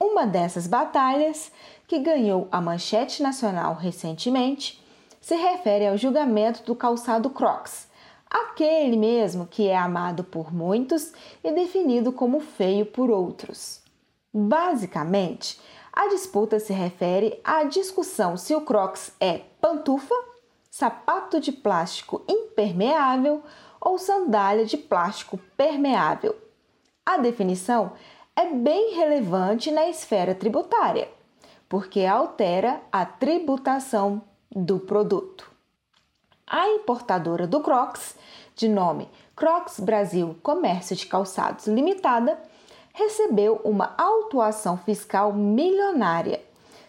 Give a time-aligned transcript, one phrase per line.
[0.00, 1.52] Uma dessas batalhas,
[1.86, 4.82] que ganhou a manchete nacional recentemente,
[5.20, 7.88] se refere ao julgamento do calçado Crocs,
[8.28, 13.80] aquele mesmo que é amado por muitos e definido como feio por outros.
[14.32, 15.58] Basicamente,
[15.98, 20.14] a disputa se refere à discussão se o Crocs é pantufa,
[20.70, 23.42] sapato de plástico impermeável
[23.80, 26.36] ou sandália de plástico permeável.
[27.04, 27.94] A definição
[28.36, 31.08] é bem relevante na esfera tributária,
[31.68, 34.22] porque altera a tributação
[34.52, 35.50] do produto.
[36.46, 38.14] A importadora do Crocs,
[38.54, 42.40] de nome Crocs Brasil Comércio de Calçados Limitada,
[42.98, 46.42] recebeu uma autuação fiscal milionária,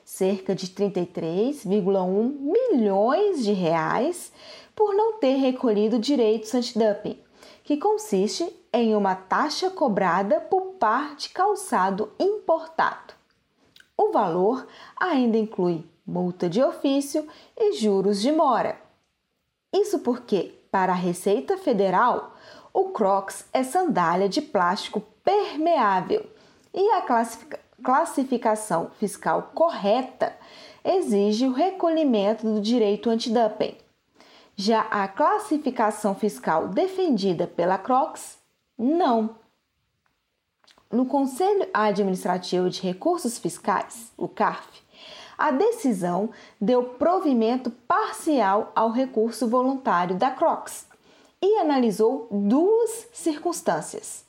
[0.03, 4.31] cerca de 33,1 milhões de reais,
[4.75, 7.19] por não ter recolhido direitos antidumping,
[7.64, 13.14] que consiste em uma taxa cobrada por par de calçado importado.
[13.96, 14.66] O valor
[15.00, 18.81] ainda inclui multa de ofício e juros de mora.
[19.72, 22.36] Isso porque, para a Receita Federal,
[22.74, 26.26] o Crocs é sandália de plástico permeável
[26.74, 27.06] e a
[27.84, 30.36] classificação fiscal correta
[30.84, 33.78] exige o recolhimento do direito antidumping.
[34.56, 38.40] Já a classificação fiscal defendida pela Crocs,
[38.76, 39.36] não.
[40.92, 44.82] No Conselho Administrativo de Recursos Fiscais, o CARF,
[45.38, 50.88] a decisão deu provimento parcial ao recurso voluntário da Crocs
[51.40, 54.28] e analisou duas circunstâncias.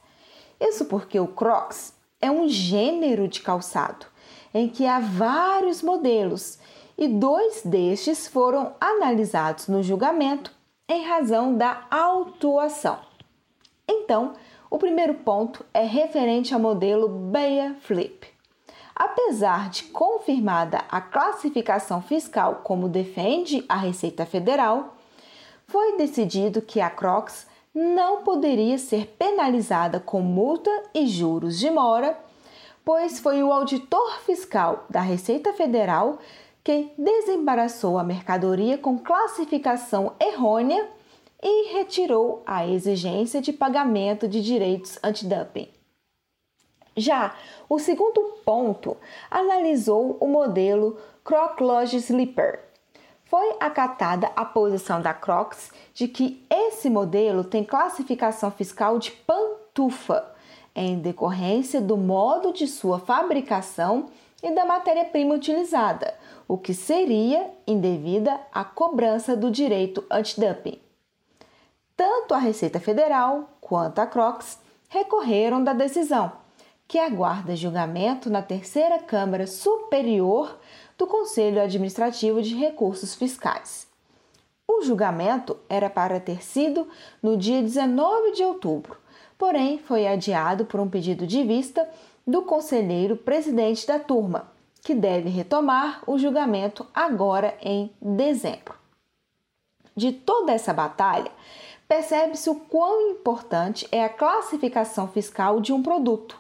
[0.61, 4.07] Isso porque o Crocs é um gênero de calçado
[4.53, 6.59] em que há vários modelos
[6.99, 10.53] e dois destes foram analisados no julgamento
[10.89, 12.99] em razão da autuação.
[13.89, 14.35] Então,
[14.69, 18.29] o primeiro ponto é referente ao modelo Beia Flip.
[18.95, 24.97] Apesar de confirmada a classificação fiscal como defende a Receita Federal,
[25.67, 32.19] foi decidido que a Crocs não poderia ser penalizada com multa e juros de mora,
[32.85, 36.19] pois foi o auditor fiscal da Receita Federal
[36.63, 40.89] quem desembaraçou a mercadoria com classificação errônea
[41.43, 45.69] e retirou a exigência de pagamento de direitos antidumping.
[46.97, 47.35] Já
[47.69, 48.97] o segundo ponto
[49.31, 52.70] analisou o modelo Croc Lodge Slipper,
[53.31, 60.35] foi acatada a posição da Crocs de que esse modelo tem classificação fiscal de pantufa,
[60.75, 64.07] em decorrência do modo de sua fabricação
[64.43, 66.13] e da matéria-prima utilizada,
[66.49, 70.81] o que seria indevida a cobrança do direito antidumping.
[71.97, 76.33] Tanto a Receita Federal quanto a Crocs recorreram da decisão,
[76.89, 80.59] que aguarda julgamento na terceira Câmara Superior
[81.01, 83.89] do Conselho Administrativo de Recursos Fiscais.
[84.69, 86.87] O julgamento era para ter sido
[87.23, 88.99] no dia 19 de outubro,
[89.39, 91.89] porém foi adiado por um pedido de vista
[92.27, 94.53] do conselheiro presidente da turma,
[94.83, 98.75] que deve retomar o julgamento agora em dezembro.
[99.97, 101.31] de toda essa batalha,
[101.89, 106.39] percebe-se o quão importante é a classificação fiscal de um produto.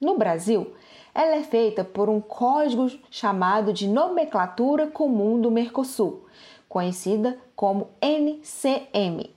[0.00, 0.74] No Brasil,
[1.14, 6.26] ela é feita por um código chamado de Nomenclatura Comum do Mercosul,
[6.68, 9.34] conhecida como NCM.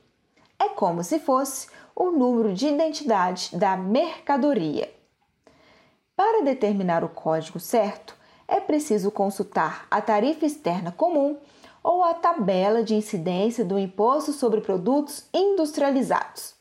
[0.59, 4.93] É como se fosse o número de identidade da mercadoria.
[6.15, 8.15] Para determinar o código certo,
[8.47, 11.37] é preciso consultar a tarifa externa comum
[11.83, 16.52] ou a tabela de incidência do imposto sobre produtos industrializados.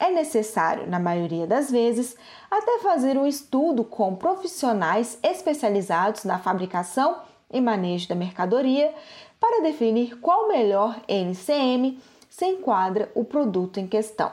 [0.00, 2.16] É necessário, na maioria das vezes,
[2.50, 7.18] até fazer um estudo com profissionais especializados na fabricação
[7.52, 8.94] e manejo da mercadoria
[9.38, 12.00] para definir qual melhor NCM
[12.30, 14.32] se enquadra o produto em questão.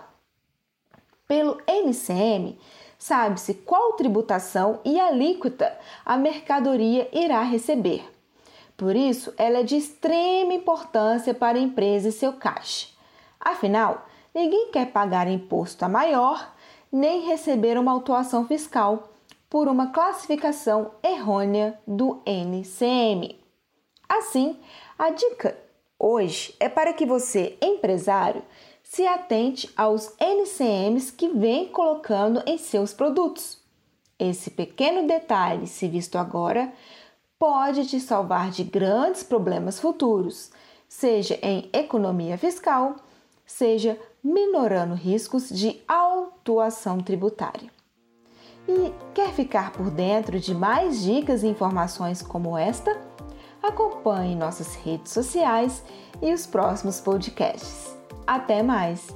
[1.27, 2.57] Pelo NCM,
[2.97, 8.09] sabe-se qual tributação e alíquota a mercadoria irá receber.
[8.77, 12.87] Por isso, ela é de extrema importância para a empresa e seu caixa.
[13.37, 14.05] Afinal,
[14.37, 16.53] ninguém quer pagar imposto a maior
[16.91, 19.09] nem receber uma autuação fiscal
[19.49, 23.39] por uma classificação errônea do NCM.
[24.07, 24.59] Assim,
[24.97, 25.57] a dica
[25.97, 28.43] hoje é para que você, empresário,
[28.83, 33.57] se atente aos NCMs que vem colocando em seus produtos.
[34.19, 36.71] Esse pequeno detalhe, se visto agora,
[37.39, 40.51] pode te salvar de grandes problemas futuros,
[40.87, 42.97] seja em economia fiscal,
[43.47, 43.97] seja
[44.27, 47.71] minorando riscos de autuação tributária.
[48.67, 52.99] E quer ficar por dentro de mais dicas e informações como esta?
[53.63, 55.83] Acompanhe nossas redes sociais
[56.21, 57.95] e os próximos podcasts.
[58.25, 59.07] Até mais!